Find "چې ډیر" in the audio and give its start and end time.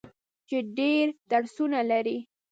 0.47-1.05